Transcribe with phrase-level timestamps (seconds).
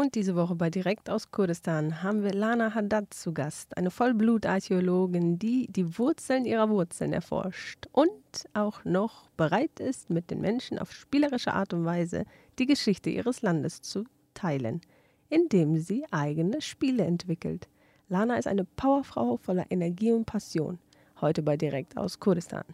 [0.00, 5.38] Und diese Woche bei Direkt aus Kurdistan haben wir Lana Haddad zu Gast, eine Vollblutarchäologin,
[5.38, 8.10] die die Wurzeln ihrer Wurzeln erforscht und
[8.54, 12.24] auch noch bereit ist, mit den Menschen auf spielerische Art und Weise
[12.58, 14.80] die Geschichte ihres Landes zu teilen,
[15.28, 17.68] indem sie eigene Spiele entwickelt.
[18.08, 20.78] Lana ist eine Powerfrau voller Energie und Passion.
[21.20, 22.64] Heute bei Direkt aus Kurdistan.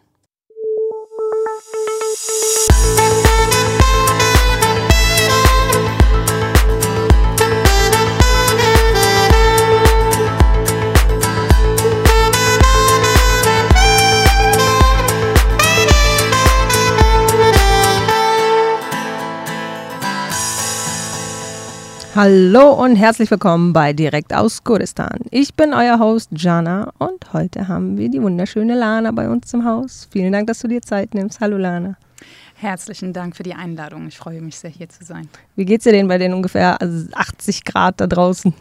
[22.17, 25.19] Hallo und herzlich willkommen bei Direkt aus Kurdistan.
[25.29, 29.63] Ich bin euer Host Jana und heute haben wir die wunderschöne Lana bei uns im
[29.63, 30.07] Haus.
[30.09, 31.39] Vielen Dank, dass du dir Zeit nimmst.
[31.41, 31.95] Hallo Lana.
[32.55, 34.07] Herzlichen Dank für die Einladung.
[34.07, 35.29] Ich freue mich sehr, hier zu sein.
[35.55, 38.51] Wie geht's dir denn bei den ungefähr 80 Grad da draußen?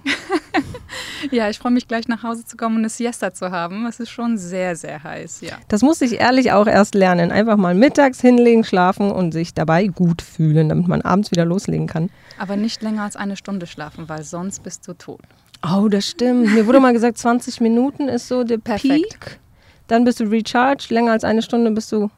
[1.31, 3.87] ja, ich freue mich gleich nach Hause zu kommen und eine Siesta zu haben.
[3.87, 5.55] Es ist schon sehr, sehr heiß, ja.
[5.69, 7.33] Das muss ich ehrlich auch erst lernen.
[7.33, 11.87] Einfach mal mittags hinlegen, schlafen und sich dabei gut fühlen, damit man abends wieder loslegen
[11.87, 12.11] kann.
[12.39, 15.21] Aber nicht länger als eine Stunde schlafen, weil sonst bist du tot.
[15.63, 16.53] Oh, das stimmt.
[16.55, 19.21] Mir wurde mal gesagt, 20 Minuten ist so der Perfekt.
[19.21, 19.41] Peak.
[19.89, 20.91] Dann bist du recharged.
[20.91, 22.11] Länger als eine Stunde bist du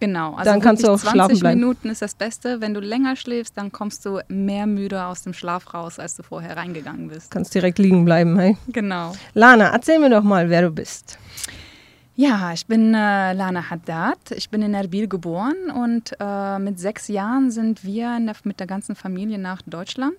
[0.00, 1.60] Genau, also Dann kannst du auch 20 schlafen bleiben.
[1.60, 2.60] Minuten ist das Beste.
[2.60, 6.22] Wenn du länger schläfst, dann kommst du mehr müde aus dem Schlaf raus, als du
[6.22, 7.30] vorher reingegangen bist.
[7.30, 8.38] kannst direkt liegen bleiben.
[8.38, 8.56] Hey.
[8.68, 9.12] Genau.
[9.34, 11.18] Lana, erzähl mir doch mal, wer du bist.
[12.18, 14.30] Ja, ich bin äh, Lana Haddad.
[14.30, 18.66] Ich bin in Erbil geboren und äh, mit sechs Jahren sind wir der, mit der
[18.66, 20.16] ganzen Familie nach Deutschland.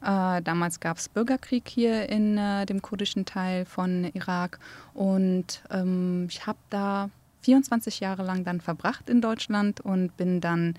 [0.00, 4.60] Äh, damals gab es Bürgerkrieg hier in äh, dem kurdischen Teil von Irak
[4.92, 7.10] und ähm, ich habe da
[7.42, 10.74] 24 Jahre lang dann verbracht in Deutschland und bin dann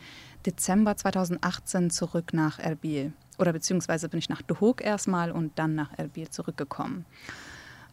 [0.45, 3.11] Dezember 2018 zurück nach Erbil.
[3.37, 7.03] Oder beziehungsweise bin ich nach Duhok erstmal und dann nach Erbil zurückgekommen.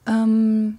[0.07, 0.79] Ähm,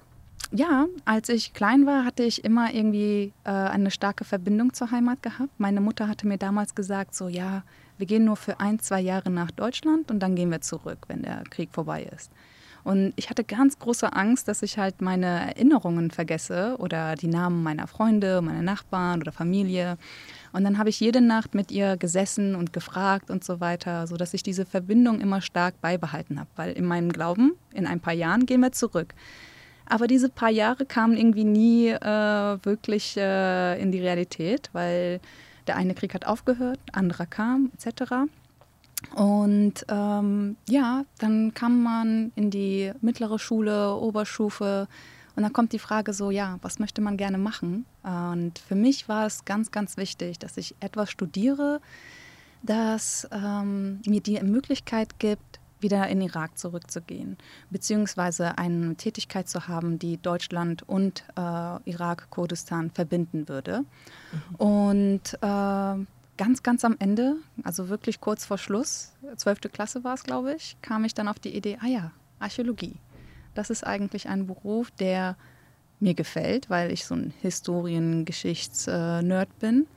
[0.54, 5.23] ja, als ich klein war, hatte ich immer irgendwie äh, eine starke Verbindung zur Heimat
[5.23, 5.50] gehabt.
[5.58, 7.64] Meine Mutter hatte mir damals gesagt, so ja,
[7.98, 11.23] wir gehen nur für ein, zwei Jahre nach Deutschland und dann gehen wir zurück, wenn
[11.23, 12.32] der Krieg vorbei ist.
[12.83, 17.64] Und ich hatte ganz große Angst, dass ich halt meine Erinnerungen vergesse oder die Namen
[17.64, 19.98] meiner Freunde, meiner Nachbarn oder Familie.
[20.52, 24.33] Und dann habe ich jede Nacht mit ihr gesessen und gefragt und so weiter, sodass
[24.33, 26.50] ich diese Verbindung immer stark beibehalten habe.
[26.58, 29.16] Weil in meinem Glauben, in ein paar Jahren gehen wir zurück.
[29.86, 35.20] Aber diese paar Jahre kamen irgendwie nie äh, wirklich äh, in die Realität, weil
[35.67, 38.14] der eine Krieg hat aufgehört, anderer kam, etc.
[39.16, 44.88] Und ähm, ja, dann kam man in die mittlere Schule, Oberstufe
[45.36, 47.86] und dann kommt die Frage so, ja, was möchte man gerne machen?
[48.04, 51.82] Und für mich war es ganz, ganz wichtig, dass ich etwas studiere,
[52.61, 57.38] das ähm, mir die Möglichkeit gibt, wieder in den Irak zurückzugehen,
[57.70, 63.86] beziehungsweise eine Tätigkeit zu haben, die Deutschland und äh, Irak, Kurdistan verbinden würde.
[64.58, 66.05] Und äh,
[66.38, 69.71] ganz, ganz am Ende, also wirklich kurz vor Schluss, 12.
[69.71, 72.95] Klasse war es, glaube ich, kam ich dann auf die Idee, ah ja, Archäologie.
[73.54, 75.36] Das ist eigentlich ein Beruf, der
[76.00, 79.88] mir gefällt, weil ich so ein Historien-Geschichts-Nerd bin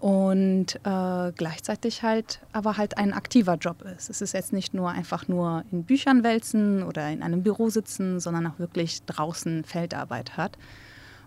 [0.00, 4.08] und äh, gleichzeitig halt aber halt ein aktiver Job ist.
[4.08, 8.18] Es ist jetzt nicht nur einfach nur in Büchern wälzen oder in einem Büro sitzen,
[8.18, 10.56] sondern auch wirklich draußen Feldarbeit hat.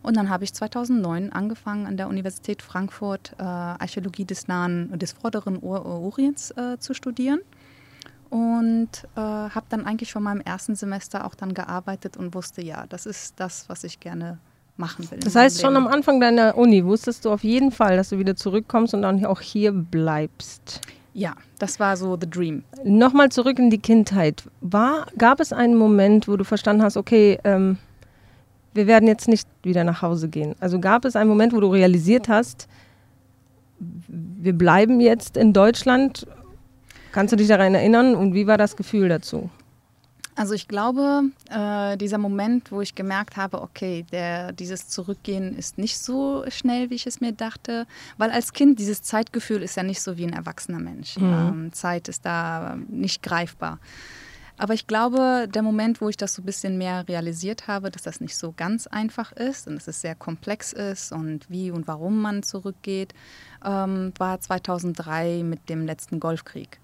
[0.02, 5.14] Und dann habe ich 2009 angefangen an der Universität Frankfurt äh, Archäologie des nahen des
[5.14, 7.40] vorderen Or Orients äh, zu studieren
[8.32, 12.88] und äh, habe dann eigentlich mal im ersten Semester auch dann gearbeitet und wusste, ja,
[12.88, 14.40] das ist das, was ich gerne
[14.78, 15.20] machen will.
[15.20, 18.36] Das heißt, schon am Anfang deiner Uni wusstest du auf jeden Fall, dass du wieder
[18.36, 20.82] zurückkommst und dann auch hier bleibst.
[21.14, 22.64] Ja, das war so the dream.
[22.84, 24.44] Nochmal zurück in die Kindheit.
[24.62, 27.78] War, gab es einen Moment, wo du verstanden hast, okay, ähm,
[28.74, 30.56] wir werden jetzt nicht wieder nach Hause gehen?
[30.60, 32.68] Also gab es einen Moment, wo du realisiert hast,
[34.08, 36.26] wir bleiben jetzt in Deutschland?
[37.12, 39.52] Kannst du dich daran erinnern und wie war das Gefühl dazu?
[40.35, 45.77] Also ich glaube, äh, dieser Moment, wo ich gemerkt habe, okay, der, dieses Zurückgehen ist
[45.77, 47.85] nicht so schnell, wie ich es mir dachte,
[48.18, 51.18] weil als Kind dieses Zeitgefühl ist ja nicht so wie ein erwachsener Mensch.
[51.18, 53.80] Ähm, Zeit ist da nicht greifbar.
[54.57, 58.03] Aber ich glaube, der Moment, wo ich das so ein bisschen mehr realisiert habe, dass
[58.03, 61.88] das nicht so ganz einfach ist und dass es sehr komplex ist und wie und
[61.88, 63.13] warum man zurückgeht,
[63.65, 66.80] ähm, war 2003 mit dem letzten Golfkrieg,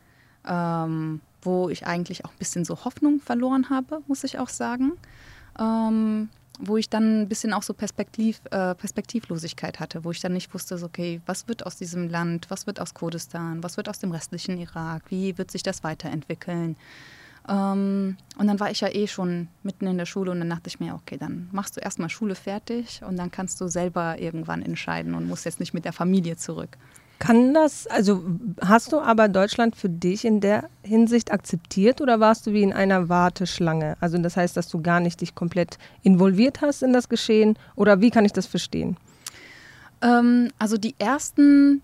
[0.48, 4.94] ähm, wo ich eigentlich auch ein bisschen so Hoffnung verloren habe, muss ich auch sagen.
[5.60, 10.34] Ähm, wo ich dann ein bisschen auch so Perspektiv, äh, Perspektivlosigkeit hatte, wo ich dann
[10.34, 13.88] nicht wusste, so, okay, was wird aus diesem Land, was wird aus Kurdistan, was wird
[13.88, 16.76] aus dem restlichen Irak, wie wird sich das weiterentwickeln.
[17.48, 20.68] Ähm, und dann war ich ja eh schon mitten in der Schule und dann dachte
[20.68, 24.62] ich mir, okay, dann machst du erstmal Schule fertig und dann kannst du selber irgendwann
[24.62, 26.78] entscheiden und musst jetzt nicht mit der Familie zurück.
[27.20, 28.24] Kann das, also
[28.62, 32.72] hast du aber Deutschland für dich in der Hinsicht akzeptiert oder warst du wie in
[32.72, 33.98] einer Warteschlange?
[34.00, 38.00] Also das heißt, dass du gar nicht dich komplett involviert hast in das Geschehen oder
[38.00, 38.96] wie kann ich das verstehen?
[40.02, 41.82] Ähm, also die ersten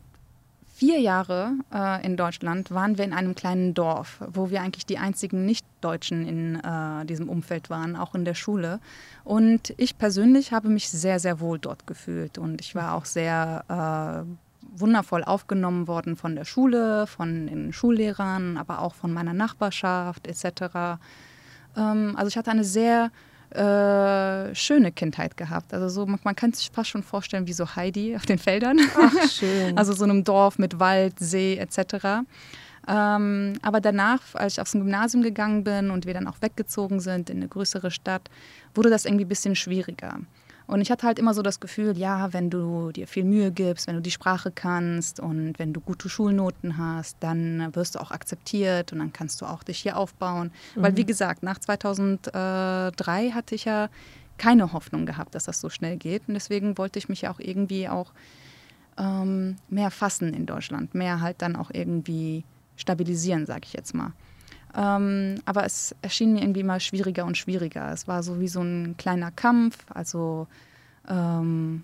[0.73, 4.97] vier Jahre äh, in Deutschland waren wir in einem kleinen Dorf, wo wir eigentlich die
[4.97, 8.79] einzigen Nicht-Deutschen in äh, diesem Umfeld waren, auch in der Schule.
[9.23, 14.25] Und ich persönlich habe mich sehr, sehr wohl dort gefühlt und ich war auch sehr
[14.25, 14.44] äh,
[14.79, 20.99] wundervoll aufgenommen worden von der Schule, von den Schullehrern, aber auch von meiner Nachbarschaft etc.
[21.75, 23.11] Ähm, also ich hatte eine sehr
[23.51, 25.73] äh, schöne Kindheit gehabt.
[25.73, 28.79] Also so, man, man, kann sich fast schon vorstellen wie so Heidi auf den Feldern.
[28.99, 29.77] Ach, schön.
[29.77, 32.25] also so einem Dorf mit Wald, See etc.
[32.87, 37.29] Ähm, aber danach, als ich aufs Gymnasium gegangen bin und wir dann auch weggezogen sind
[37.29, 38.29] in eine größere Stadt,
[38.73, 40.19] wurde das irgendwie ein bisschen schwieriger.
[40.67, 43.87] Und ich hatte halt immer so das Gefühl, ja, wenn du dir viel Mühe gibst,
[43.87, 48.11] wenn du die Sprache kannst und wenn du gute Schulnoten hast, dann wirst du auch
[48.11, 50.51] akzeptiert und dann kannst du auch dich hier aufbauen.
[50.75, 50.81] Mhm.
[50.81, 53.89] Weil, wie gesagt, nach 2003 hatte ich ja
[54.37, 56.27] keine Hoffnung gehabt, dass das so schnell geht.
[56.27, 58.11] Und deswegen wollte ich mich ja auch irgendwie auch
[58.97, 62.43] ähm, mehr fassen in Deutschland, mehr halt dann auch irgendwie
[62.75, 64.13] stabilisieren, sage ich jetzt mal.
[64.75, 67.91] Ähm, aber es erschien mir irgendwie immer schwieriger und schwieriger.
[67.91, 69.77] Es war so wie so ein kleiner Kampf.
[69.93, 70.47] Also
[71.07, 71.83] ähm,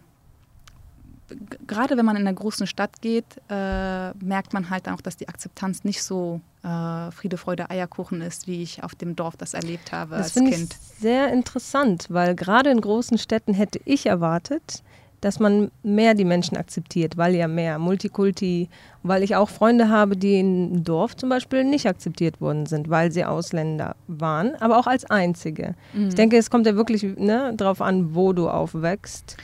[1.67, 5.29] gerade wenn man in einer großen Stadt geht, äh, merkt man halt auch, dass die
[5.29, 9.91] Akzeptanz nicht so äh, Friede, Freude, Eierkuchen ist, wie ich auf dem Dorf das erlebt
[9.91, 10.73] habe das als Kind.
[10.73, 14.83] Ich sehr interessant, weil gerade in großen Städten hätte ich erwartet,
[15.21, 18.69] dass man mehr die Menschen akzeptiert, weil ja mehr Multikulti,
[19.03, 23.11] weil ich auch Freunde habe, die im Dorf zum Beispiel nicht akzeptiert worden sind, weil
[23.11, 25.75] sie Ausländer waren, aber auch als Einzige.
[25.93, 26.09] Mhm.
[26.09, 29.37] Ich denke, es kommt ja wirklich ne, darauf an, wo du aufwächst.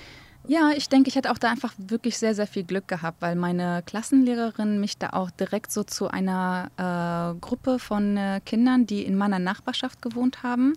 [0.50, 3.36] Ja, ich denke, ich hätte auch da einfach wirklich sehr, sehr viel Glück gehabt, weil
[3.36, 9.04] meine Klassenlehrerin mich da auch direkt so zu einer äh, Gruppe von äh, Kindern, die
[9.04, 10.74] in meiner Nachbarschaft gewohnt haben,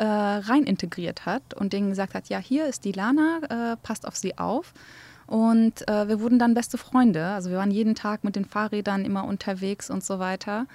[0.00, 4.08] äh, rein integriert hat und denen gesagt hat, ja, hier ist die Lana, äh, passt
[4.08, 4.72] auf sie auf.
[5.26, 7.24] Und äh, wir wurden dann beste Freunde.
[7.26, 10.66] Also wir waren jeden Tag mit den Fahrrädern immer unterwegs und so weiter.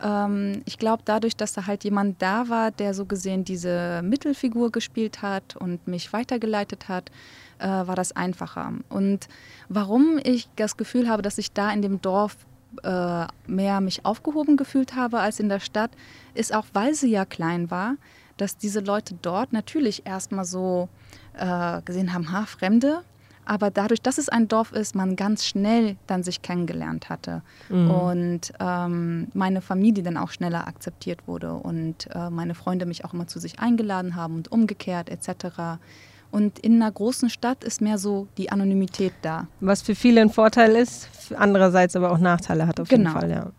[0.00, 4.70] Ähm, ich glaube, dadurch, dass da halt jemand da war, der so gesehen diese Mittelfigur
[4.70, 7.10] gespielt hat und mich weitergeleitet hat,
[7.58, 8.74] äh, war das einfacher.
[8.90, 9.26] Und
[9.70, 12.36] warum ich das Gefühl habe, dass ich da in dem Dorf
[12.82, 15.90] äh, mehr mich aufgehoben gefühlt habe als in der Stadt,
[16.34, 17.96] ist auch, weil sie ja klein war
[18.36, 20.88] dass diese Leute dort natürlich erstmal so
[21.34, 23.02] äh, gesehen haben, ha, Fremde,
[23.46, 27.90] aber dadurch, dass es ein Dorf ist, man ganz schnell dann sich kennengelernt hatte mhm.
[27.90, 33.14] und ähm, meine Familie dann auch schneller akzeptiert wurde und äh, meine Freunde mich auch
[33.14, 35.78] immer zu sich eingeladen haben und umgekehrt etc.
[36.32, 39.46] Und in einer großen Stadt ist mehr so die Anonymität da.
[39.60, 43.10] Was für viele ein Vorteil ist, andererseits aber auch Nachteile hat auf genau.
[43.10, 43.52] jeden Fall, ja.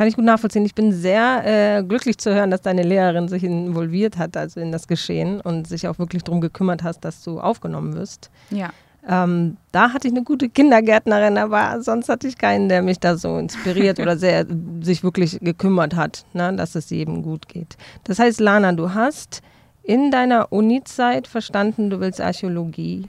[0.00, 0.64] Kann ich gut nachvollziehen.
[0.64, 4.72] Ich bin sehr äh, glücklich zu hören, dass deine Lehrerin sich involviert hat, also in
[4.72, 8.30] das Geschehen und sich auch wirklich darum gekümmert hast, dass du aufgenommen wirst.
[8.48, 8.70] Ja.
[9.06, 13.18] Ähm, da hatte ich eine gute Kindergärtnerin, aber sonst hatte ich keinen, der mich da
[13.18, 14.46] so inspiriert oder sehr
[14.80, 17.76] sich wirklich gekümmert hat, ne, dass es jedem gut geht.
[18.04, 19.42] Das heißt, Lana, du hast
[19.82, 23.06] in deiner Uni-Zeit verstanden, du willst Archäologie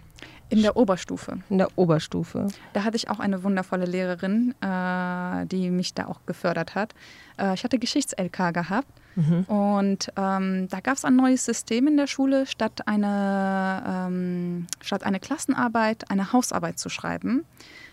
[0.51, 1.39] in der Oberstufe.
[1.50, 2.50] In der Oberstufe.
[2.74, 6.93] Da hatte ich auch eine wundervolle Lehrerin, äh, die mich da auch gefördert hat.
[7.38, 9.43] Äh, ich hatte Geschichts-LK gehabt mhm.
[9.43, 15.03] und ähm, da gab es ein neues System in der Schule, statt eine, ähm, statt
[15.03, 17.46] eine Klassenarbeit eine Hausarbeit zu schreiben,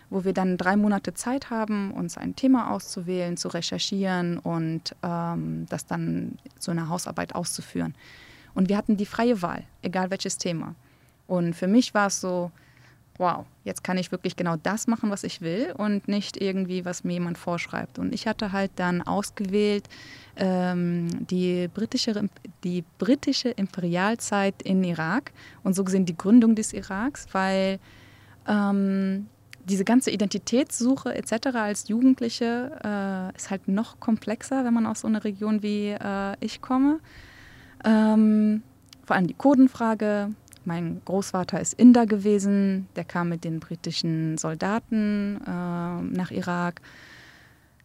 [0.09, 5.65] wo wir dann drei Monate Zeit haben, uns ein Thema auszuwählen, zu recherchieren und ähm,
[5.69, 7.95] das dann so eine Hausarbeit auszuführen.
[8.53, 10.75] Und wir hatten die freie Wahl, egal welches Thema.
[11.29, 12.51] Und für mich war es so,
[13.19, 17.03] wow, jetzt kann ich wirklich genau das machen, was ich will und nicht irgendwie, was
[17.03, 17.99] mir jemand vorschreibt.
[17.99, 19.87] Und ich hatte halt dann ausgewählt
[20.37, 22.29] ähm, die, britische,
[22.63, 25.33] die britische Imperialzeit in Irak
[25.63, 27.79] und so gesehen die Gründung des Iraks, weil
[28.47, 29.27] ähm,
[29.65, 31.47] diese ganze Identitätssuche etc.
[31.53, 36.35] als Jugendliche äh, ist halt noch komplexer, wenn man aus so einer Region wie äh,
[36.39, 36.99] ich komme.
[37.85, 38.63] Ähm,
[39.05, 40.29] vor allem die Kurdenfrage,
[40.69, 46.81] mein Großvater ist Inder gewesen, der kam mit den britischen Soldaten äh, nach Irak.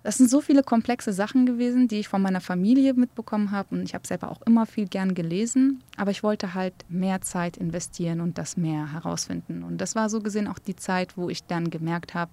[0.02, 3.74] das sind so viele komplexe Sachen gewesen, die ich von meiner Familie mitbekommen habe.
[3.74, 5.82] Und ich habe selber auch immer viel gern gelesen.
[5.96, 9.62] Aber ich wollte halt mehr Zeit investieren und das mehr herausfinden.
[9.62, 12.30] Und das war so gesehen auch die Zeit, wo ich dann gemerkt habe,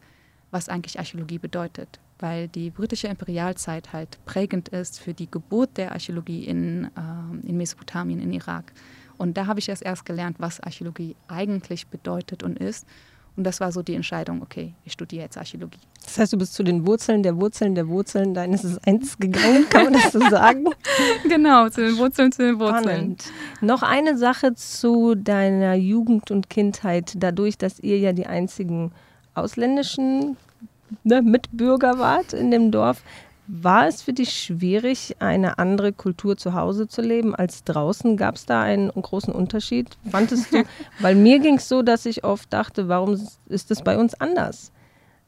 [0.52, 2.02] was eigentlich Archäologie bedeutet.
[2.20, 7.56] Weil die britische Imperialzeit halt prägend ist für die Geburt der Archäologie in, äh, in
[7.56, 8.74] Mesopotamien, in Irak.
[9.22, 12.88] Und da habe ich erst erst gelernt, was Archäologie eigentlich bedeutet und ist.
[13.38, 15.78] Und das war so die Entscheidung, okay, ich studiere jetzt Archäologie.
[16.04, 19.86] Das heißt, du bist zu den Wurzeln der Wurzeln der Wurzeln deines Eins gegangen, kann
[19.86, 20.66] man das so sagen?
[21.30, 22.84] genau, zu den Wurzeln, zu den Wurzeln.
[22.84, 23.26] Spannend.
[23.62, 28.92] Noch eine Sache zu deiner Jugend und Kindheit, dadurch, dass ihr ja die einzigen
[29.36, 30.36] ausländischen
[31.04, 33.04] ne, Mitbürger wart in dem Dorf.
[33.54, 38.16] War es für dich schwierig, eine andere Kultur zu Hause zu leben als draußen?
[38.16, 39.90] Gab es da einen großen Unterschied?
[40.10, 40.64] Fandest du?
[41.02, 44.72] Weil mir ging es so, dass ich oft dachte, warum ist das bei uns anders?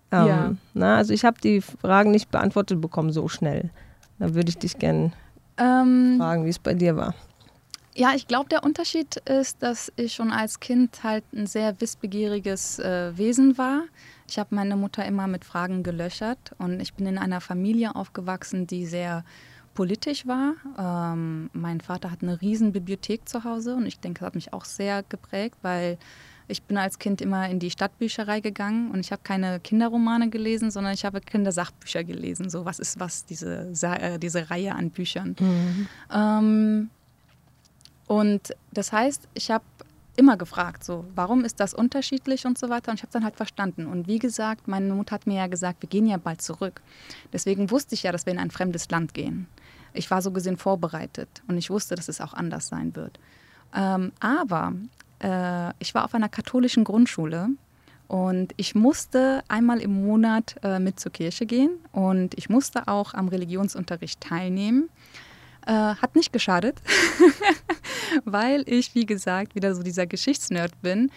[0.10, 0.56] Ähm, ja.
[0.74, 3.72] Na, also ich habe die Fragen nicht beantwortet bekommen so schnell.
[4.20, 5.12] Da würde ich dich gerne
[5.58, 7.16] ähm, fragen, wie es bei dir war.
[7.94, 12.80] Ja, ich glaube, der Unterschied ist, dass ich schon als Kind halt ein sehr wissbegieriges
[12.80, 13.84] äh, Wesen war.
[14.34, 18.66] Ich habe meine Mutter immer mit Fragen gelöchert und ich bin in einer Familie aufgewachsen,
[18.66, 19.24] die sehr
[19.76, 20.56] politisch war.
[20.76, 24.52] Ähm, mein Vater hat eine riesen Bibliothek zu Hause und ich denke, das hat mich
[24.52, 26.00] auch sehr geprägt, weil
[26.48, 30.72] ich bin als Kind immer in die Stadtbücherei gegangen und ich habe keine Kinderromane gelesen,
[30.72, 32.50] sondern ich habe Kindersachbücher gelesen.
[32.50, 35.36] So, was ist was, diese, äh, diese Reihe an Büchern.
[35.40, 35.88] Mhm.
[36.12, 36.90] Ähm,
[38.08, 39.64] und das heißt, ich habe
[40.16, 42.92] immer gefragt, so, warum ist das unterschiedlich und so weiter.
[42.92, 43.88] Und ich habe dann halt verstanden.
[43.88, 46.82] Und wie gesagt, meine Mutter hat mir ja gesagt, wir gehen ja bald zurück.
[47.32, 49.48] Deswegen wusste ich ja, dass wir in ein fremdes Land gehen.
[49.94, 53.20] Ich war so gesehen vorbereitet und ich wusste, dass es auch anders sein wird.
[53.76, 54.74] Ähm, aber
[55.20, 57.50] äh, ich war auf einer katholischen Grundschule
[58.08, 63.14] und ich musste einmal im Monat äh, mit zur Kirche gehen und ich musste auch
[63.14, 64.90] am Religionsunterricht teilnehmen.
[65.66, 66.82] Äh, hat nicht geschadet,
[68.26, 71.10] weil ich, wie gesagt, wieder so dieser Geschichtsnerd bin.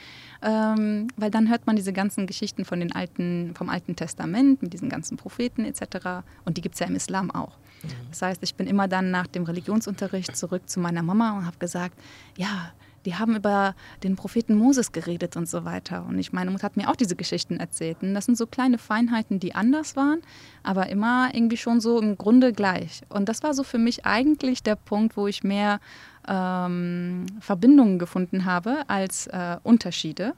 [0.42, 4.72] Ähm, weil dann hört man diese ganzen Geschichten von den alten, vom Alten Testament mit
[4.72, 6.22] diesen ganzen Propheten etc.
[6.44, 7.56] Und die gibt es ja im Islam auch.
[7.82, 7.88] Mhm.
[8.10, 11.56] Das heißt, ich bin immer dann nach dem Religionsunterricht zurück zu meiner Mama und habe
[11.58, 11.98] gesagt,
[12.36, 12.72] ja,
[13.06, 16.04] die haben über den Propheten Moses geredet und so weiter.
[16.06, 17.98] Und ich meine Mutter hat mir auch diese Geschichten erzählt.
[18.02, 20.20] Und das sind so kleine Feinheiten, die anders waren,
[20.62, 23.02] aber immer irgendwie schon so im Grunde gleich.
[23.08, 25.80] Und das war so für mich eigentlich der Punkt, wo ich mehr
[26.28, 30.34] ähm, Verbindungen gefunden habe als äh, Unterschiede.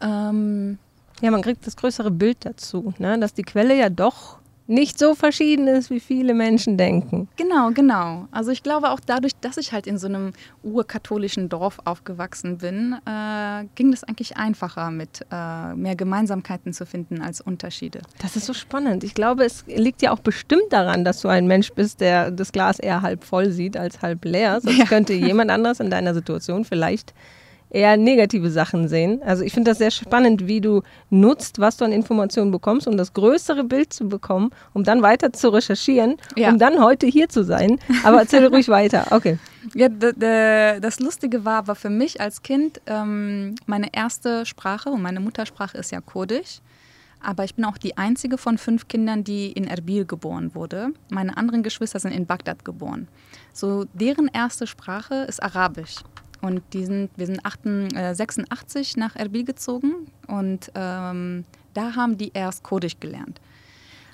[0.00, 0.78] Ähm,
[1.20, 3.18] ja, man kriegt das größere Bild dazu, ne?
[3.18, 4.38] dass die Quelle ja doch
[4.72, 7.28] nicht so verschieden ist, wie viele Menschen denken.
[7.36, 8.26] Genau, genau.
[8.30, 12.96] Also ich glaube auch dadurch, dass ich halt in so einem urkatholischen Dorf aufgewachsen bin,
[13.06, 18.00] äh, ging das eigentlich einfacher, mit äh, mehr Gemeinsamkeiten zu finden als Unterschiede.
[18.20, 19.04] Das ist so spannend.
[19.04, 22.50] Ich glaube, es liegt ja auch bestimmt daran, dass du ein Mensch bist, der das
[22.50, 24.60] Glas eher halb voll sieht als halb leer.
[24.60, 24.84] Sonst ja.
[24.86, 27.12] könnte jemand anders in deiner Situation vielleicht
[27.72, 29.22] eher negative Sachen sehen.
[29.24, 32.96] Also ich finde das sehr spannend, wie du nutzt, was du an Informationen bekommst, um
[32.96, 36.50] das größere Bild zu bekommen, um dann weiter zu recherchieren, ja.
[36.50, 37.78] um dann heute hier zu sein.
[38.04, 39.06] Aber erzähl ruhig weiter.
[39.10, 39.38] Okay.
[39.74, 45.20] Ja, das Lustige war aber für mich als Kind ähm, meine erste Sprache und meine
[45.20, 46.60] Muttersprache ist ja Kurdisch.
[47.24, 50.88] Aber ich bin auch die einzige von fünf Kindern, die in Erbil geboren wurde.
[51.08, 53.06] Meine anderen Geschwister sind in Bagdad geboren.
[53.52, 55.96] So, deren erste Sprache ist Arabisch.
[56.42, 62.32] Und die sind, wir sind 86 äh, nach Erbil gezogen und ähm, da haben die
[62.34, 63.40] erst Kurdisch gelernt.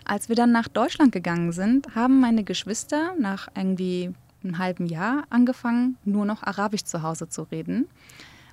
[0.05, 4.13] Als wir dann nach Deutschland gegangen sind, haben meine Geschwister nach irgendwie
[4.45, 7.89] einem halben Jahr angefangen, nur noch Arabisch zu Hause zu reden,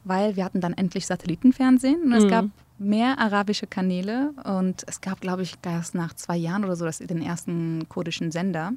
[0.06, 2.30] weil wir hatten dann endlich Satellitenfernsehen und es mhm.
[2.30, 2.46] gab
[2.78, 7.00] mehr arabische Kanäle und es gab, glaube ich, erst nach zwei Jahren oder so das,
[7.00, 8.74] den ersten kurdischen Sender.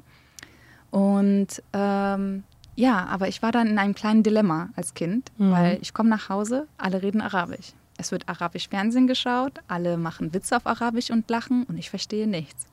[0.91, 2.43] Und ähm,
[2.79, 5.51] ja, aber ich war dann in einem kleinen Dilemma als Kind, mhm.
[5.51, 7.73] weil ich komme nach Hause, alle reden Arabisch.
[7.97, 12.25] Es wird arabisch Fernsehen geschaut, alle machen Witze auf Arabisch und lachen und ich verstehe
[12.25, 12.67] nichts.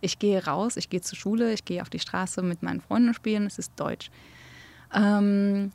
[0.00, 3.14] Ich gehe raus, ich gehe zur Schule, ich gehe auf die Straße mit meinen Freunden
[3.14, 4.10] spielen, es ist Deutsch.
[4.92, 5.70] Ähm,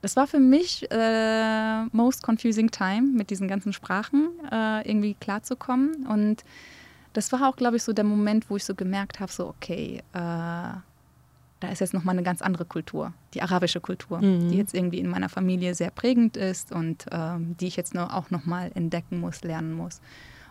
[0.00, 6.06] das war für mich äh, most confusing time, mit diesen ganzen Sprachen äh, irgendwie klarzukommen.
[6.06, 6.44] Und
[7.12, 10.02] das war auch, glaube ich, so der Moment, wo ich so gemerkt habe, so okay,
[10.14, 10.78] äh,
[11.60, 14.50] da ist jetzt nochmal eine ganz andere Kultur, die arabische Kultur, mhm.
[14.50, 18.14] die jetzt irgendwie in meiner Familie sehr prägend ist und ähm, die ich jetzt nur
[18.14, 20.00] auch nochmal entdecken muss, lernen muss.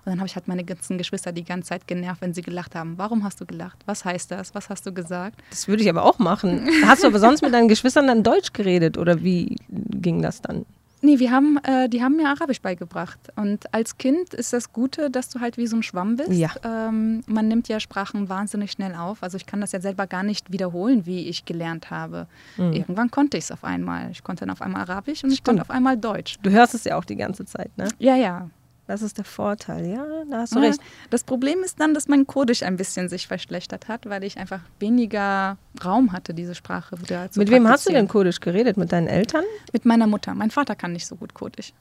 [0.07, 2.75] Und dann habe ich halt meine ganzen Geschwister die ganze Zeit genervt, wenn sie gelacht
[2.75, 2.97] haben.
[2.97, 3.79] Warum hast du gelacht?
[3.85, 4.55] Was heißt das?
[4.55, 5.43] Was hast du gesagt?
[5.49, 6.69] Das würde ich aber auch machen.
[6.85, 10.65] Hast du aber sonst mit deinen Geschwistern dann Deutsch geredet oder wie ging das dann?
[11.01, 13.19] Nee, wir haben, äh, die haben mir Arabisch beigebracht.
[13.35, 16.31] Und als Kind ist das Gute, dass du halt wie so ein Schwamm bist.
[16.31, 16.49] Ja.
[16.63, 19.21] Ähm, man nimmt ja Sprachen wahnsinnig schnell auf.
[19.21, 22.27] Also ich kann das ja selber gar nicht wiederholen, wie ich gelernt habe.
[22.57, 22.73] Mhm.
[22.73, 24.09] Irgendwann konnte ich es auf einmal.
[24.11, 25.59] Ich konnte dann auf einmal Arabisch und ich Stimmt.
[25.59, 26.37] konnte auf einmal Deutsch.
[26.41, 27.87] Du hörst es ja auch die ganze Zeit, ne?
[27.99, 28.49] Ja, ja.
[28.87, 30.79] Das ist der Vorteil, ja, da hast du Ja, recht.
[31.09, 34.61] Das Problem ist dann, dass mein Kurdisch ein bisschen sich verschlechtert hat, weil ich einfach
[34.79, 38.07] weniger Raum hatte, diese Sprache wieder zu Mit wem hast du denn.
[38.07, 38.77] Kurdisch geredet?
[38.77, 39.43] Mit deinen Eltern?
[39.73, 40.33] Mit meiner Mutter.
[40.33, 41.73] Mein Vater kann nicht so gut Kurdisch.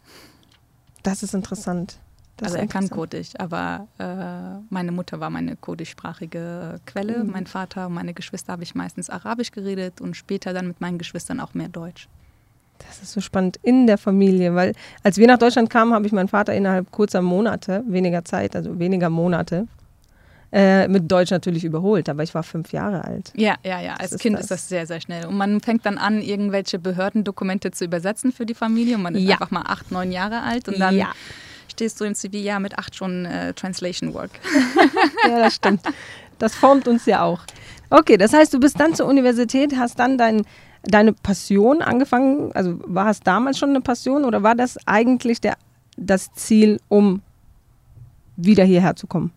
[1.05, 2.01] Das ist interessant.
[2.37, 2.91] Das also er kann.
[2.91, 7.23] Kurdisch, aber äh, meine Mutter war meine kurdischsprachige Quelle.
[7.23, 7.31] Mhm.
[7.31, 10.99] Mein Vater und meine Geschwister habe ich meistens Arabisch geredet und später dann mit meinen
[10.99, 12.09] Geschwistern auch mehr Deutsch.
[12.79, 16.13] Das ist so spannend in der Familie, weil als wir nach Deutschland kamen, habe ich
[16.13, 19.67] meinen Vater innerhalb kurzer Monate, weniger Zeit, also weniger Monate,
[20.53, 22.09] äh, mit Deutsch natürlich überholt.
[22.09, 23.33] Aber ich war fünf Jahre alt.
[23.37, 23.95] Ja, ja, ja.
[23.95, 24.43] Als ist Kind das?
[24.43, 25.27] ist das sehr, sehr schnell.
[25.27, 28.97] Und man fängt dann an, irgendwelche Behördendokumente zu übersetzen für die Familie.
[28.97, 29.35] Und man ist Ja.
[29.35, 31.13] einfach mal acht, neun Jahre alt und dann Ja.
[31.69, 34.31] stehst du im CV, ja, mit acht schon äh, Translation Work.
[35.29, 35.81] Ja, das stimmt.
[36.39, 37.41] Das formt uns ja auch.
[37.91, 40.43] Okay, das heißt, du bist dann zur Universität, hast dann dein,
[40.89, 42.53] deine Passion angefangen.
[42.53, 45.57] Also war es damals schon eine Passion oder war das eigentlich der,
[45.97, 47.23] das Ziel, um
[48.37, 49.33] wieder hierher zu kommen?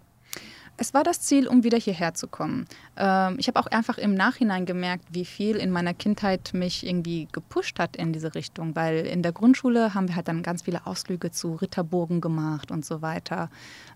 [0.82, 2.66] Es war das Ziel, um wieder hierher zu kommen.
[2.96, 7.28] Ähm, ich habe auch einfach im Nachhinein gemerkt, wie viel in meiner Kindheit mich irgendwie
[7.34, 10.88] gepusht hat in diese Richtung, weil in der Grundschule haben wir halt dann ganz viele
[10.88, 13.50] Ausflüge zu Ritterburgen gemacht und so weiter,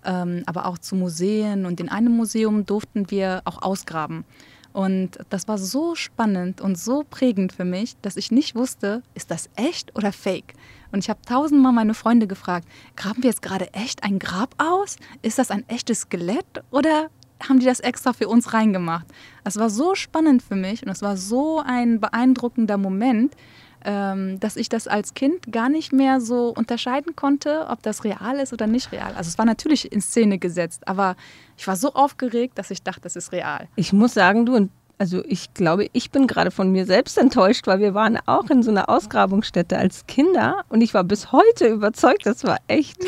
[0.04, 4.26] ähm, aber auch zu Museen und in einem Museum durften wir auch ausgraben.
[4.74, 9.30] Und das war so spannend und so prägend für mich, dass ich nicht wusste, ist
[9.30, 10.56] das echt oder fake?
[10.92, 14.98] Und ich habe tausendmal meine Freunde gefragt, graben wir jetzt gerade echt ein Grab aus?
[15.22, 17.10] Ist das ein echtes Skelett oder
[17.48, 19.06] haben die das extra für uns reingemacht?
[19.44, 23.36] Es war so spannend für mich und es war so ein beeindruckender Moment,
[23.84, 28.54] dass ich das als Kind gar nicht mehr so unterscheiden konnte, ob das real ist
[28.54, 29.14] oder nicht real.
[29.16, 31.16] Also es war natürlich in Szene gesetzt, aber
[31.58, 33.68] ich war so aufgeregt, dass ich dachte, das ist real.
[33.76, 37.80] Ich muss sagen, du, also ich glaube, ich bin gerade von mir selbst enttäuscht, weil
[37.80, 42.26] wir waren auch in so einer Ausgrabungsstätte als Kinder und ich war bis heute überzeugt,
[42.26, 42.98] das war echt.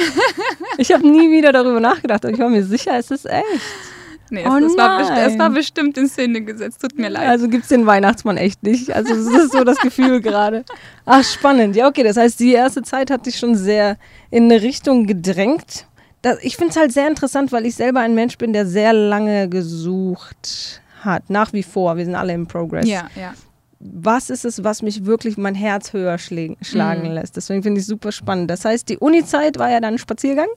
[0.78, 3.46] Ich habe nie wieder darüber nachgedacht, aber ich war mir sicher, es ist echt.
[4.32, 7.28] Nee, Oh es, es, war, es war bestimmt in Szene gesetzt, tut mir leid.
[7.28, 8.92] Also gibt es den Weihnachtsmann echt nicht.
[8.94, 10.64] Also das ist so das Gefühl gerade.
[11.06, 11.76] Ach, spannend.
[11.76, 13.98] Ja, okay, das heißt, die erste Zeit hat dich schon sehr
[14.32, 15.86] in eine Richtung gedrängt.
[16.24, 18.94] Das, ich finde es halt sehr interessant, weil ich selber ein Mensch bin, der sehr
[18.94, 21.30] lange gesucht hat.
[21.30, 21.98] Nach wie vor.
[21.98, 22.88] Wir sind alle im Progress.
[22.88, 23.34] ja, ja.
[23.80, 27.12] Was ist es, was mich wirklich mein Herz höher schlagen Mhm.
[27.14, 27.36] lässt?
[27.36, 28.50] Deswegen finde ich es super spannend.
[28.50, 30.48] Das heißt, die Uni-Zeit war ja dann ein Spaziergang?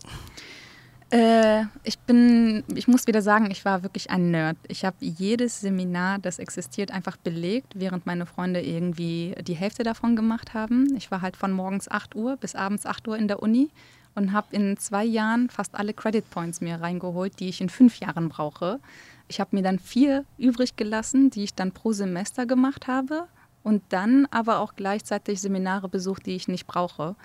[1.11, 4.59] Äh, ich bin, ich muss wieder sagen, ich war wirklich ein Nerd.
[4.69, 10.17] Ich habe jedes Seminar, das existiert, einfach belegt, während meine Freunde irgendwie die Hälfte davon
[10.17, 10.95] gemacht haben.
[10.97, 13.71] Ich war halt von morgens 8 Uhr bis abends 8 Uhr in der Uni
[14.15, 18.01] und habe in zwei Jahren fast alle Credit Points mir reingeholt, die ich in fünf
[18.01, 18.81] Jahren brauche.
[19.29, 23.29] Ich habe mir dann vier übrig gelassen, die ich dann pro Semester gemacht habe
[23.63, 27.17] und dann aber auch gleichzeitig Seminare besucht, die ich nicht brauche,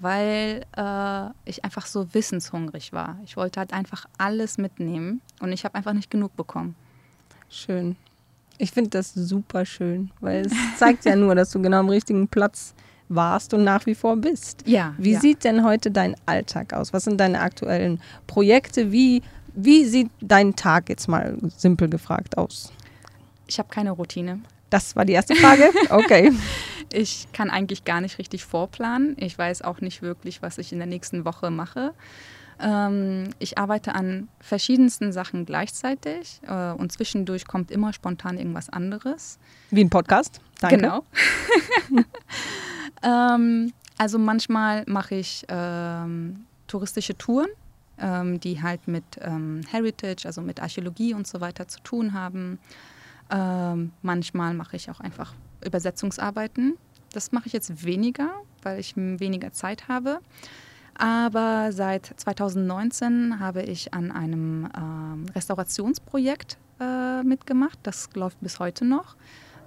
[0.00, 3.18] weil äh, ich einfach so wissenshungrig war.
[3.24, 6.74] Ich wollte halt einfach alles mitnehmen und ich habe einfach nicht genug bekommen.
[7.48, 7.96] Schön.
[8.58, 12.28] Ich finde das super schön, weil es zeigt ja nur, dass du genau am richtigen
[12.28, 12.74] Platz
[13.08, 14.62] warst und nach wie vor bist.
[14.66, 14.94] Ja.
[14.98, 15.20] Wie ja.
[15.20, 16.92] sieht denn heute dein Alltag aus?
[16.92, 18.92] Was sind deine aktuellen Projekte?
[18.92, 19.22] Wie,
[19.54, 22.72] wie sieht dein Tag jetzt mal simpel gefragt aus?
[23.50, 24.40] ich habe keine Routine.
[24.70, 25.70] Das war die erste Frage.
[25.90, 26.32] Okay.
[26.92, 29.16] Ich kann eigentlich gar nicht richtig vorplanen.
[29.18, 31.94] Ich weiß auch nicht wirklich, was ich in der nächsten Woche mache.
[32.60, 39.38] Ähm, ich arbeite an verschiedensten Sachen gleichzeitig äh, und zwischendurch kommt immer spontan irgendwas anderes.
[39.70, 40.40] Wie ein Podcast.
[40.60, 40.76] Danke.
[40.76, 41.04] Genau.
[43.02, 47.48] ähm, also manchmal mache ich ähm, touristische Touren,
[47.98, 52.58] ähm, die halt mit ähm, Heritage, also mit Archäologie und so weiter zu tun haben.
[53.30, 56.76] Ähm, manchmal mache ich auch einfach Übersetzungsarbeiten.
[57.12, 58.30] Das mache ich jetzt weniger,
[58.62, 60.20] weil ich weniger Zeit habe.
[60.94, 67.78] Aber seit 2019 habe ich an einem ähm, Restaurationsprojekt äh, mitgemacht.
[67.82, 69.16] Das läuft bis heute noch.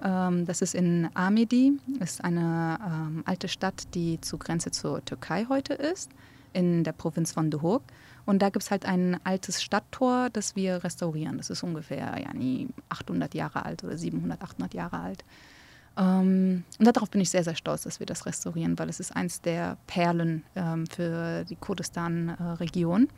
[0.02, 5.46] Ähm, das ist in Amedi, ist eine ähm, alte Stadt, die zur Grenze zur Türkei
[5.48, 6.10] heute ist,
[6.52, 7.82] in der Provinz von Duhok.
[8.26, 11.36] Und da gibt es halt ein altes Stadttor, das wir restaurieren.
[11.38, 15.24] Das ist ungefähr ja, nie 800 Jahre alt oder 700, 800 Jahre alt.
[15.96, 19.14] Ähm, und darauf bin ich sehr, sehr stolz, dass wir das restaurieren, weil es ist
[19.14, 23.02] eins der Perlen ähm, für die Kurdistan-Region.
[23.02, 23.08] Ähm,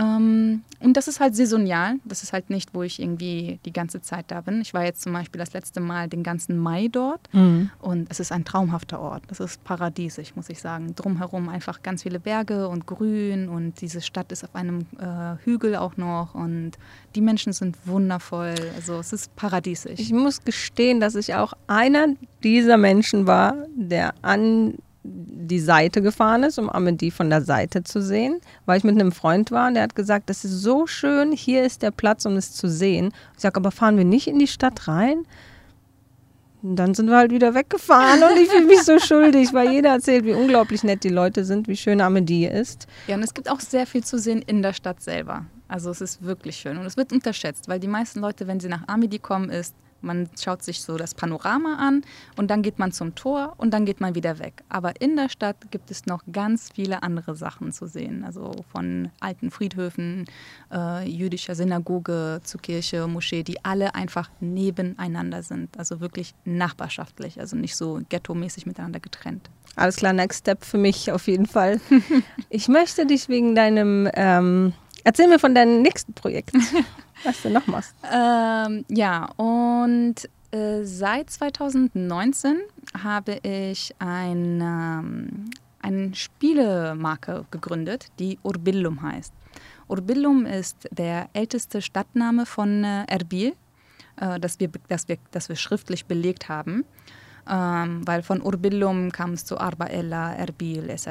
[0.00, 1.96] und das ist halt saisonal.
[2.04, 4.60] Das ist halt nicht, wo ich irgendwie die ganze Zeit da bin.
[4.60, 7.70] Ich war jetzt zum Beispiel das letzte Mal den ganzen Mai dort mhm.
[7.80, 9.22] und es ist ein traumhafter Ort.
[9.28, 10.94] Das ist paradiesisch, muss ich sagen.
[10.94, 15.76] Drumherum einfach ganz viele Berge und Grün und diese Stadt ist auf einem äh, Hügel
[15.76, 16.72] auch noch und
[17.14, 18.54] die Menschen sind wundervoll.
[18.76, 20.00] Also es ist paradiesisch.
[20.00, 22.08] Ich muss gestehen, dass ich auch einer
[22.42, 28.00] dieser Menschen war, der an die Seite gefahren ist, um Amelie von der Seite zu
[28.00, 31.32] sehen, weil ich mit einem Freund war und der hat gesagt, das ist so schön,
[31.32, 33.12] hier ist der Platz, um es zu sehen.
[33.34, 35.26] Ich sage, aber fahren wir nicht in die Stadt rein?
[36.62, 39.90] Und dann sind wir halt wieder weggefahren und ich fühle mich so schuldig, weil jeder
[39.90, 42.86] erzählt, wie unglaublich nett die Leute sind, wie schön Amelie ist.
[43.06, 45.44] Ja, und es gibt auch sehr viel zu sehen in der Stadt selber.
[45.68, 48.68] Also es ist wirklich schön und es wird unterschätzt, weil die meisten Leute, wenn sie
[48.68, 52.02] nach Amidi kommen, ist, man schaut sich so das Panorama an
[52.36, 54.62] und dann geht man zum Tor und dann geht man wieder weg.
[54.68, 58.24] Aber in der Stadt gibt es noch ganz viele andere Sachen zu sehen.
[58.24, 60.26] Also von alten Friedhöfen,
[60.72, 65.78] äh, jüdischer Synagoge zu Kirche, Moschee, die alle einfach nebeneinander sind.
[65.78, 69.50] Also wirklich nachbarschaftlich, also nicht so ghetto-mäßig miteinander getrennt.
[69.76, 71.80] Alles klar, Next Step für mich auf jeden Fall.
[72.48, 76.52] ich möchte dich wegen deinem, ähm, erzähl mir von deinem nächsten Projekt.
[77.24, 77.94] was du noch machst.
[78.10, 82.58] Ähm, ja, und äh, seit 2019
[83.02, 85.50] habe ich ein, ähm,
[85.82, 89.32] eine Spielemarke gegründet, die Urbillum heißt.
[89.88, 93.54] Urbillum ist der älteste Stadtname von äh, Erbil,
[94.16, 96.84] äh, das, wir, das, wir, das wir schriftlich belegt haben.
[97.48, 101.06] Ähm, weil von Urbillum kam es zu Arbaella, Erbil etc.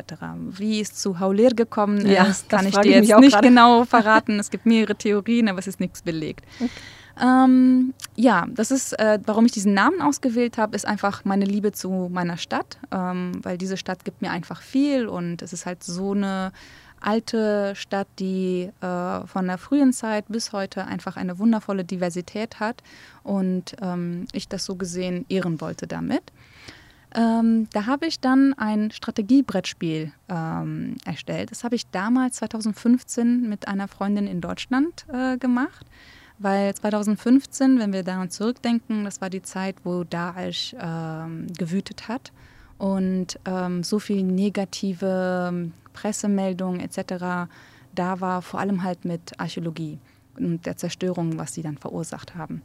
[0.50, 4.40] Wie es zu Haulir gekommen ja, ist, kann ich dir jetzt nicht genau verraten.
[4.40, 6.44] Es gibt mehrere Theorien, aber es ist nichts belegt.
[6.60, 6.72] Okay.
[7.22, 11.72] Ähm, ja, das ist, äh, warum ich diesen Namen ausgewählt habe, ist einfach meine Liebe
[11.72, 15.84] zu meiner Stadt, ähm, weil diese Stadt gibt mir einfach viel und es ist halt
[15.84, 16.52] so eine
[17.04, 22.82] alte Stadt, die äh, von der frühen Zeit bis heute einfach eine wundervolle Diversität hat
[23.24, 26.24] und ähm, ich das so gesehen ehren wollte damit.
[27.16, 31.52] Ähm, da habe ich dann ein Strategiebrettspiel ähm, erstellt.
[31.52, 35.86] Das habe ich damals 2015 mit einer Freundin in Deutschland äh, gemacht,
[36.40, 42.32] weil 2015, wenn wir daran zurückdenken, das war die Zeit, wo Daesh ähm, gewütet hat
[42.84, 47.48] und ähm, so viel negative Pressemeldungen etc.
[47.96, 50.00] da war, vor allem halt mit Archäologie
[50.38, 52.62] und der Zerstörung, was sie dann verursacht haben.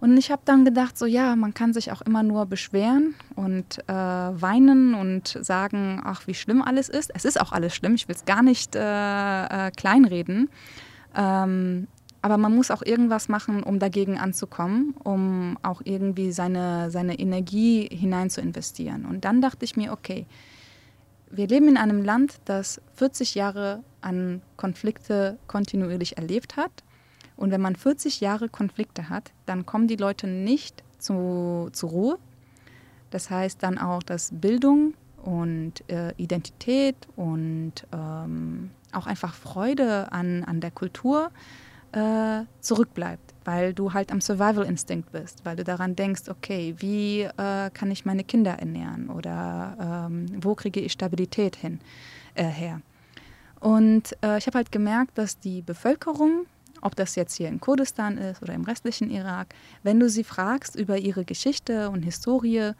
[0.00, 3.78] Und ich habe dann gedacht, so ja, man kann sich auch immer nur beschweren und
[3.88, 7.10] äh, weinen und sagen, ach, wie schlimm alles ist.
[7.14, 10.50] Es ist auch alles schlimm, ich will es gar nicht äh, äh, kleinreden.
[11.16, 11.86] Ähm,
[12.22, 17.88] aber man muss auch irgendwas machen, um dagegen anzukommen, um auch irgendwie seine, seine Energie
[17.90, 19.06] hinein zu investieren.
[19.06, 20.26] Und dann dachte ich mir, okay,
[21.30, 26.72] wir leben in einem Land, das 40 Jahre an Konflikte kontinuierlich erlebt hat.
[27.36, 32.18] Und wenn man 40 Jahre Konflikte hat, dann kommen die Leute nicht zu, zur Ruhe.
[33.10, 40.44] Das heißt dann auch, dass Bildung und äh, Identität und ähm, auch einfach Freude an,
[40.44, 41.30] an der Kultur
[41.92, 47.70] äh, zurückbleibt, weil du halt am Survival-Instinkt bist, weil du daran denkst, okay, wie äh,
[47.70, 51.80] kann ich meine Kinder ernähren oder ähm, wo kriege ich Stabilität hin,
[52.34, 52.80] äh, her.
[53.60, 56.46] Und äh, ich habe halt gemerkt, dass die Bevölkerung,
[56.80, 60.76] ob das jetzt hier in Kurdistan ist oder im restlichen Irak, wenn du sie fragst
[60.76, 62.72] über ihre Geschichte und Historie,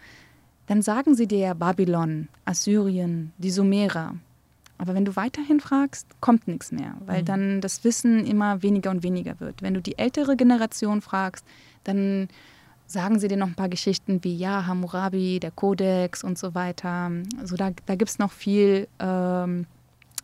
[0.66, 4.14] dann sagen sie dir Babylon, Assyrien, die Sumerer.
[4.80, 7.26] Aber wenn du weiterhin fragst, kommt nichts mehr, weil mhm.
[7.26, 9.60] dann das Wissen immer weniger und weniger wird.
[9.60, 11.44] Wenn du die ältere Generation fragst,
[11.84, 12.28] dann
[12.86, 17.12] sagen sie dir noch ein paar Geschichten wie ja, Hammurabi, der Kodex und so weiter.
[17.38, 19.66] Also da, da gibt es noch viel ähm,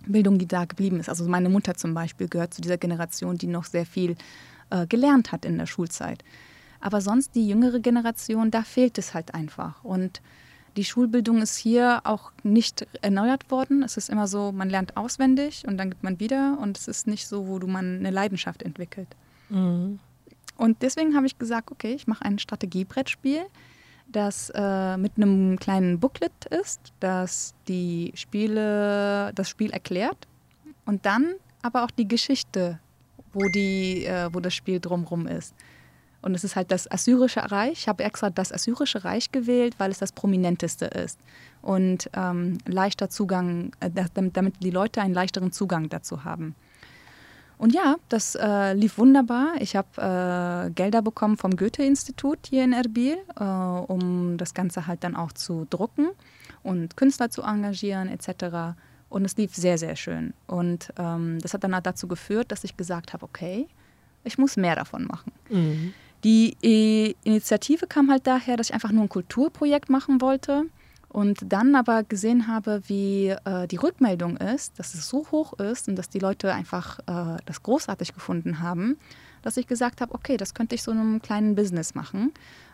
[0.07, 1.11] Bildung, die da geblieben ist.
[1.11, 4.17] Also meine Mutter zum Beispiel gehört zu dieser Generation, die noch sehr viel
[4.71, 6.25] äh, gelernt hat in der Schulzeit.
[6.81, 9.85] Aber sonst die jüngere Generation, da fehlt es halt einfach.
[9.85, 10.23] Und
[10.77, 13.83] die Schulbildung ist hier auch nicht erneuert worden.
[13.83, 17.07] Es ist immer so, man lernt auswendig und dann gibt man wieder und es ist
[17.07, 19.09] nicht so, wo du man eine Leidenschaft entwickelt.
[19.49, 19.99] Mhm.
[20.57, 23.43] Und deswegen habe ich gesagt, okay, ich mache ein Strategiebrettspiel,
[24.09, 30.27] das äh, mit einem kleinen Booklet ist, das die Spiele, das Spiel erklärt
[30.85, 32.79] und dann aber auch die Geschichte,
[33.33, 35.55] wo, die, äh, wo das Spiel drumherum ist.
[36.27, 37.83] Und es ist halt das Assyrische Reich.
[37.83, 41.21] Ich habe extra das Assyrische Reich gewählt, weil es das prominenteste ist.
[41.63, 43.91] Und ähm, leichter Zugang, äh,
[44.33, 46.57] damit die Leute einen leichteren Zugang dazu haben.
[47.59, 49.53] Und ja, das äh, lief wunderbar.
[49.61, 55.05] Ich habe äh, Gelder bekommen vom Goethe-Institut hier in Erbil, äh, um das Ganze halt
[55.05, 56.09] dann auch zu drucken
[56.65, 58.75] und Künstler zu engagieren etc.
[59.11, 60.35] Und es lief sehr, sehr schön.
[60.49, 63.69] Und ähm, das hat dann dazu geführt, dass ich gesagt habe, okay,
[64.25, 65.31] ich muss mehr davon machen.
[65.51, 65.95] Mhm.
[66.25, 70.65] Die Initiative kam halt daher, dass ich einfach nur ein Kulturprojekt machen wollte
[71.09, 75.89] und dann aber gesehen habe, wie äh, die Rückmeldung ist, dass es so hoch ist
[75.89, 78.99] und dass die Leute einfach äh, das großartig gefunden haben,
[79.43, 82.33] dass ich gesagt habe, okay, das könnte ich so in einem kleinen Business machen,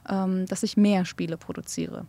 [0.09, 2.07] ähm, dass ich mehr Spiele produziere.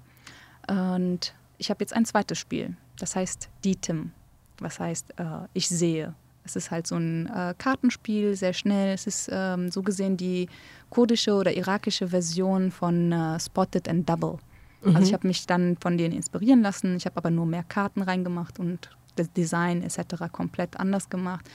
[0.68, 4.12] Und ich habe jetzt ein zweites Spiel, das heißt Dietim,
[4.60, 6.16] was heißt äh, ich sehe.
[6.46, 8.94] Es ist halt so ein äh, Kartenspiel, sehr schnell.
[8.94, 10.48] Es ist ähm, so gesehen die
[10.90, 14.38] kurdische oder irakische Version von äh, Spotted and Double.
[14.84, 14.96] Mhm.
[14.96, 16.98] Also ich habe mich dann von denen inspirieren lassen.
[16.98, 20.32] Ich habe aber nur mehr Karten reingemacht und das Design etc.
[20.32, 21.50] komplett anders gemacht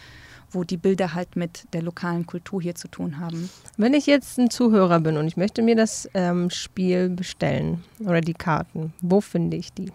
[0.51, 3.51] wo die Bilder halt mit der lokalen Kultur hier zu tun haben.
[3.77, 8.21] Wenn ich jetzt ein Zuhörer bin und ich möchte mir das ähm, Spiel bestellen oder
[8.21, 9.93] die Karten, wo finde ich die?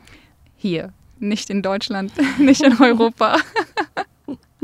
[0.56, 3.38] Hier, nicht in Deutschland, nicht in Europa.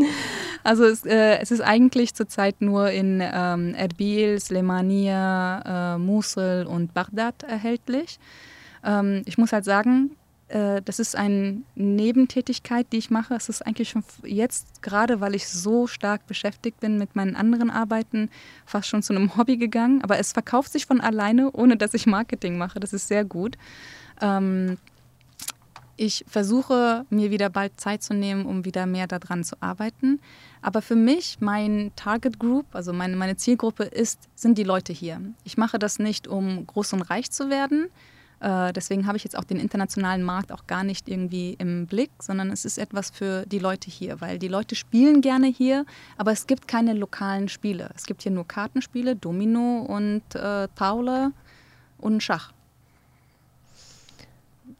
[0.64, 6.94] also es, äh, es, ist eigentlich zurzeit nur in ähm, Erbil, Slemania, äh, Mosul und
[6.94, 8.20] Bagdad erhältlich.
[8.84, 10.12] Ähm, ich muss halt sagen,
[10.50, 13.36] äh, das ist eine Nebentätigkeit, die ich mache.
[13.36, 17.70] Es ist eigentlich schon jetzt, gerade weil ich so stark beschäftigt bin mit meinen anderen
[17.70, 18.30] Arbeiten,
[18.66, 20.02] fast schon zu einem Hobby gegangen.
[20.02, 22.80] Aber es verkauft sich von alleine, ohne dass ich Marketing mache.
[22.80, 23.58] Das ist sehr gut.
[24.22, 24.78] Ähm,
[26.00, 30.20] ich versuche mir wieder bald Zeit zu nehmen, um wieder mehr daran zu arbeiten.
[30.62, 35.22] Aber für mich, mein Target Group, also meine, meine Zielgruppe ist, sind die Leute hier.
[35.44, 37.90] Ich mache das nicht, um groß und reich zu werden,
[38.40, 42.12] äh, deswegen habe ich jetzt auch den internationalen Markt auch gar nicht irgendwie im Blick,
[42.20, 45.86] sondern es ist etwas für die Leute hier, weil die Leute spielen gerne hier,
[46.18, 47.90] aber es gibt keine lokalen Spiele.
[47.96, 51.34] Es gibt hier nur Kartenspiele, Domino und äh, Taule
[51.98, 52.54] und Schach.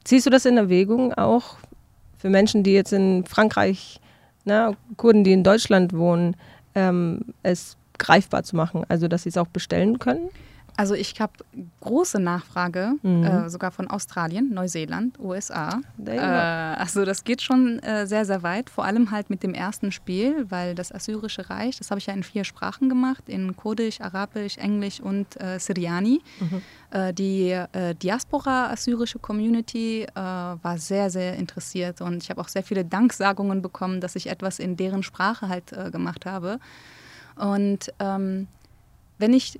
[0.04, 1.58] Ziehst du das in Erwägung auch
[2.18, 4.00] für Menschen, die jetzt in Frankreich,
[4.46, 6.36] na, Kurden, die in Deutschland wohnen,
[6.76, 10.30] ähm, es greifbar zu machen, also dass sie es auch bestellen können?
[10.80, 11.34] Also ich habe
[11.82, 13.24] große Nachfrage, mhm.
[13.26, 15.82] äh, sogar von Australien, Neuseeland, USA.
[16.06, 19.92] Äh, also das geht schon äh, sehr, sehr weit, vor allem halt mit dem ersten
[19.92, 24.00] Spiel, weil das Assyrische Reich, das habe ich ja in vier Sprachen gemacht, in Kurdisch,
[24.00, 26.22] Arabisch, Englisch und äh, Syriani.
[26.40, 26.62] Mhm.
[26.92, 32.86] Äh, die äh, Diaspora-assyrische Community war sehr, sehr interessiert und ich habe auch sehr viele
[32.86, 36.60] Danksagungen bekommen, dass ich etwas in deren Sprache halt gemacht habe.
[37.36, 38.48] Und ähm,
[39.18, 39.60] wenn ich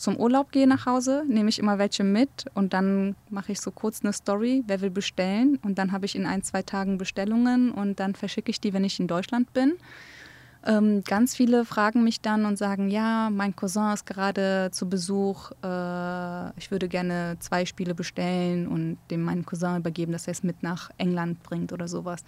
[0.00, 3.70] zum Urlaub gehe nach Hause, nehme ich immer welche mit und dann mache ich so
[3.70, 7.70] kurz eine Story, wer will bestellen und dann habe ich in ein, zwei Tagen Bestellungen
[7.70, 9.74] und dann verschicke ich die, wenn ich in Deutschland bin.
[10.66, 15.52] Ähm, ganz viele fragen mich dann und sagen, ja, mein Cousin ist gerade zu Besuch,
[15.62, 20.42] äh, ich würde gerne zwei Spiele bestellen und dem meinen Cousin übergeben, dass er es
[20.42, 22.24] mit nach England bringt oder sowas.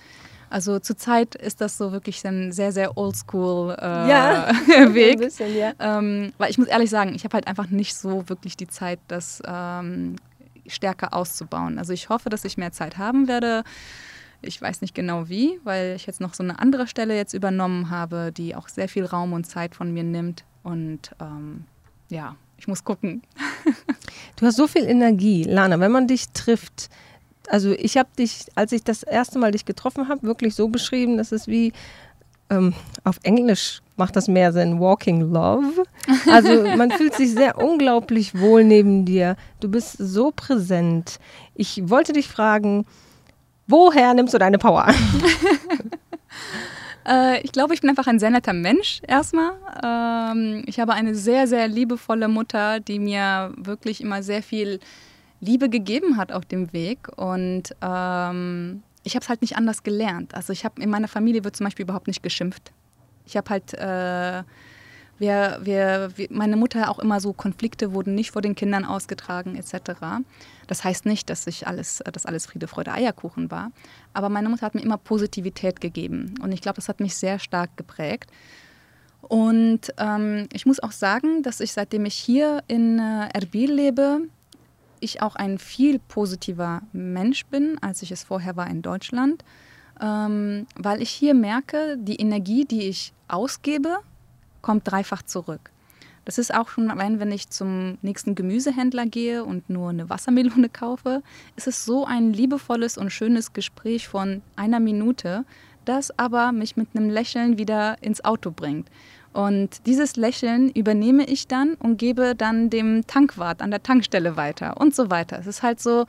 [0.48, 4.50] Also zurzeit ist das so wirklich ein sehr, sehr oldschool äh, ja,
[4.94, 5.18] Weg.
[5.18, 5.72] Bisschen, ja.
[5.78, 8.98] ähm, weil ich muss ehrlich sagen, ich habe halt einfach nicht so wirklich die Zeit,
[9.08, 10.16] das ähm,
[10.66, 11.78] stärker auszubauen.
[11.78, 13.62] Also ich hoffe, dass ich mehr Zeit haben werde.
[14.42, 17.90] Ich weiß nicht genau wie, weil ich jetzt noch so eine andere Stelle jetzt übernommen
[17.90, 20.44] habe, die auch sehr viel Raum und Zeit von mir nimmt.
[20.62, 21.64] Und ähm,
[22.08, 23.22] ja, ich muss gucken.
[24.36, 25.80] du hast so viel Energie, Lana.
[25.80, 26.90] Wenn man dich trifft,
[27.48, 31.16] also ich habe dich, als ich das erste Mal dich getroffen habe, wirklich so beschrieben,
[31.16, 31.72] dass es wie
[32.50, 32.74] ähm,
[33.04, 35.84] auf Englisch macht das mehr Sinn, Walking Love.
[36.30, 39.36] Also man fühlt sich sehr unglaublich wohl neben dir.
[39.60, 41.18] Du bist so präsent.
[41.54, 42.84] Ich wollte dich fragen,
[43.72, 44.86] Woher nimmst du deine Power?
[47.08, 49.52] äh, ich glaube, ich bin einfach ein sehr netter Mensch erstmal.
[49.82, 54.78] Ähm, ich habe eine sehr, sehr liebevolle Mutter, die mir wirklich immer sehr viel
[55.40, 57.08] Liebe gegeben hat auf dem Weg.
[57.16, 60.34] Und ähm, ich habe es halt nicht anders gelernt.
[60.34, 62.72] Also ich habe in meiner Familie wird zum Beispiel überhaupt nicht geschimpft.
[63.24, 64.42] Ich habe halt äh,
[65.22, 69.54] wir, wir, wir, meine Mutter auch immer so, Konflikte wurden nicht vor den Kindern ausgetragen
[69.54, 69.92] etc.
[70.66, 73.70] Das heißt nicht, dass ich alles, dass alles Friede, Freude, Eierkuchen war.
[74.12, 76.34] Aber meine Mutter hat mir immer Positivität gegeben.
[76.42, 78.30] Und ich glaube, das hat mich sehr stark geprägt.
[79.22, 84.22] Und ähm, ich muss auch sagen, dass ich seitdem ich hier in äh, Erbil lebe,
[84.98, 89.44] ich auch ein viel positiver Mensch bin, als ich es vorher war in Deutschland,
[90.00, 93.98] ähm, weil ich hier merke, die Energie, die ich ausgebe,
[94.62, 95.70] kommt dreifach zurück.
[96.24, 101.22] Das ist auch schon wenn ich zum nächsten Gemüsehändler gehe und nur eine Wassermelone kaufe,
[101.56, 105.44] ist es so ein liebevolles und schönes Gespräch von einer Minute,
[105.84, 108.88] das aber mich mit einem Lächeln wieder ins Auto bringt.
[109.32, 114.78] Und dieses Lächeln übernehme ich dann und gebe dann dem Tankwart an der Tankstelle weiter
[114.78, 115.38] und so weiter.
[115.38, 116.06] Es ist halt so,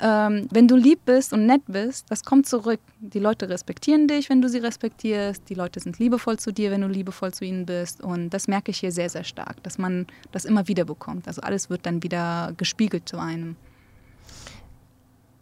[0.00, 2.80] ähm, wenn du lieb bist und nett bist, das kommt zurück.
[3.00, 5.48] Die Leute respektieren dich, wenn du sie respektierst.
[5.48, 8.00] Die Leute sind liebevoll zu dir, wenn du liebevoll zu ihnen bist.
[8.00, 11.28] Und das merke ich hier sehr, sehr stark, dass man das immer wieder bekommt.
[11.28, 13.56] Also alles wird dann wieder gespiegelt zu einem.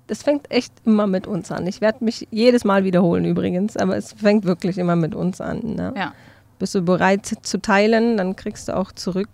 [0.09, 1.67] Das fängt echt immer mit uns an.
[1.67, 5.75] Ich werde mich jedes Mal wiederholen übrigens, aber es fängt wirklich immer mit uns an.
[5.77, 5.93] Ne?
[5.97, 6.15] Ja.
[6.59, 9.29] Bist du bereit zu teilen, dann kriegst du auch zurück.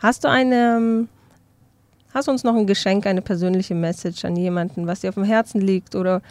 [0.00, 1.08] Hast du eine, ähm,
[2.14, 5.24] hast du uns noch ein Geschenk, eine persönliche Message an jemanden, was dir auf dem
[5.24, 6.22] Herzen liegt oder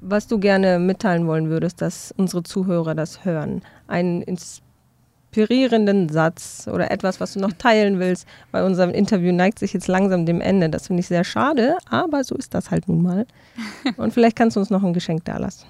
[0.00, 3.62] was du gerne mitteilen wollen würdest, dass unsere Zuhörer das hören?
[3.88, 9.72] Einen inspirierenden Satz oder etwas, was du noch teilen willst, weil unser Interview neigt sich
[9.72, 10.68] jetzt langsam dem Ende.
[10.68, 13.26] Das finde ich sehr schade, aber so ist das halt nun mal.
[13.96, 15.66] Und vielleicht kannst du uns noch ein Geschenk da lassen.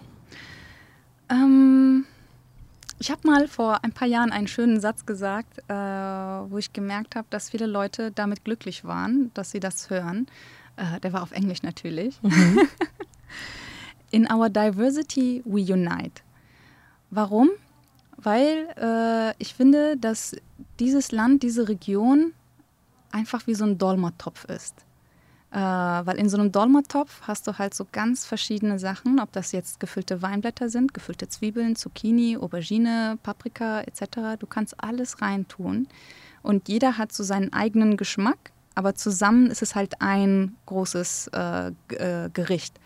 [1.31, 2.05] Ähm,
[3.01, 7.17] ich habe mal vor ein paar Jahren einen schönen Satz gesagt, äh, wo ich gemerkt
[7.17, 10.27] habe, dass viele Leute damit glücklich waren, dass sie das hören.
[10.77, 12.23] Äh, der war auf Englisch natürlich.
[12.23, 12.61] Mhm.
[14.11, 16.23] In our diversity we unite.
[17.11, 17.49] Warum?
[18.19, 20.37] Weil äh, ich finde, dass
[20.79, 22.35] dieses Land, diese Region
[23.13, 24.85] einfach wie so ein Dolmertopf ist.
[25.53, 29.51] Äh, weil in so einem Dolmatopf hast du halt so ganz verschiedene Sachen, ob das
[29.51, 34.39] jetzt gefüllte Weinblätter sind, gefüllte Zwiebeln, Zucchini, Aubergine, Paprika etc.
[34.39, 35.89] Du kannst alles reintun
[36.43, 38.39] und jeder hat so seinen eigenen Geschmack,
[38.77, 42.79] aber zusammen ist es halt ein großes äh, äh, Gericht.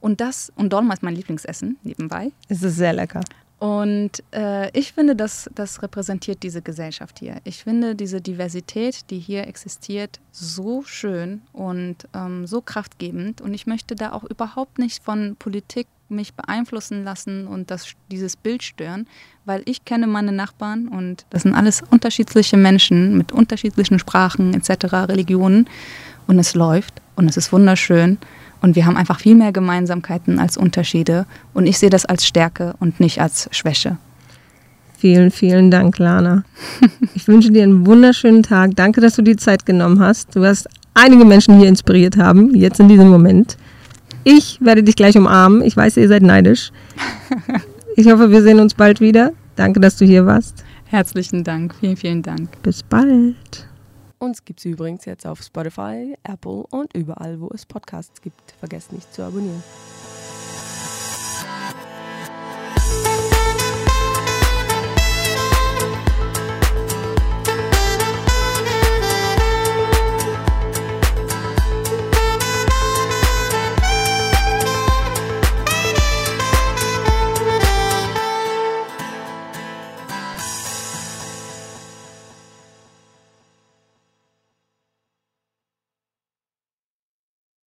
[0.00, 2.32] Und das, und Dolma ist mein Lieblingsessen nebenbei.
[2.48, 3.22] Es ist sehr lecker.
[3.58, 7.40] Und äh, ich finde, das, das repräsentiert diese Gesellschaft hier.
[7.42, 13.40] Ich finde diese Diversität, die hier existiert, so schön und ähm, so kraftgebend.
[13.40, 18.36] Und ich möchte da auch überhaupt nicht von Politik mich beeinflussen lassen und das, dieses
[18.36, 19.06] Bild stören,
[19.44, 24.92] weil ich kenne meine Nachbarn und das sind alles unterschiedliche Menschen mit unterschiedlichen Sprachen etc.,
[25.08, 25.68] Religionen.
[26.26, 28.18] Und es läuft und es ist wunderschön.
[28.60, 31.26] Und wir haben einfach viel mehr Gemeinsamkeiten als Unterschiede.
[31.54, 33.98] Und ich sehe das als Stärke und nicht als Schwäche.
[34.98, 36.44] Vielen, vielen Dank, Lana.
[37.14, 38.74] Ich wünsche dir einen wunderschönen Tag.
[38.74, 40.34] Danke, dass du die Zeit genommen hast.
[40.34, 43.56] Du wirst einige Menschen hier inspiriert haben, jetzt in diesem Moment.
[44.24, 45.62] Ich werde dich gleich umarmen.
[45.62, 46.70] Ich weiß, ihr seid neidisch.
[47.96, 49.32] Ich hoffe, wir sehen uns bald wieder.
[49.56, 50.64] Danke, dass du hier warst.
[50.84, 51.74] Herzlichen Dank.
[51.80, 52.62] Vielen, vielen Dank.
[52.62, 53.67] Bis bald.
[54.18, 58.52] Uns gibt es übrigens jetzt auf Spotify, Apple und überall, wo es Podcasts gibt.
[58.58, 59.62] Vergesst nicht zu abonnieren.